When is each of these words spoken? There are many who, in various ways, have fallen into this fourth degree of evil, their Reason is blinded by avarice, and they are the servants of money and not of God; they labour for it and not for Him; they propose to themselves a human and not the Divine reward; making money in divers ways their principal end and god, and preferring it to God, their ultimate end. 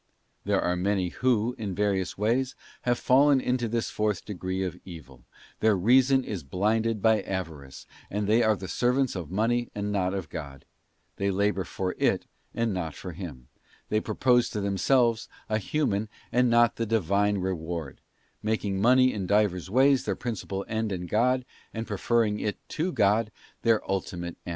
There 0.45 0.59
are 0.59 0.75
many 0.75 1.09
who, 1.09 1.53
in 1.59 1.75
various 1.75 2.17
ways, 2.17 2.55
have 2.81 2.97
fallen 2.97 3.39
into 3.39 3.67
this 3.67 3.91
fourth 3.91 4.25
degree 4.25 4.63
of 4.63 4.79
evil, 4.83 5.25
their 5.59 5.77
Reason 5.77 6.23
is 6.23 6.41
blinded 6.41 7.03
by 7.03 7.21
avarice, 7.21 7.85
and 8.09 8.25
they 8.25 8.41
are 8.41 8.55
the 8.55 8.67
servants 8.67 9.15
of 9.15 9.29
money 9.29 9.69
and 9.75 9.91
not 9.91 10.15
of 10.15 10.29
God; 10.29 10.65
they 11.17 11.29
labour 11.29 11.63
for 11.65 11.93
it 11.99 12.25
and 12.55 12.73
not 12.73 12.95
for 12.95 13.11
Him; 13.11 13.49
they 13.89 13.99
propose 14.01 14.49
to 14.49 14.59
themselves 14.59 15.29
a 15.47 15.59
human 15.59 16.09
and 16.31 16.49
not 16.49 16.77
the 16.77 16.87
Divine 16.87 17.37
reward; 17.37 18.01
making 18.41 18.81
money 18.81 19.13
in 19.13 19.27
divers 19.27 19.69
ways 19.69 20.05
their 20.05 20.15
principal 20.15 20.65
end 20.67 20.91
and 20.91 21.07
god, 21.07 21.45
and 21.75 21.85
preferring 21.85 22.39
it 22.39 22.57
to 22.69 22.91
God, 22.91 23.31
their 23.61 23.87
ultimate 23.87 24.35
end. 24.47 24.49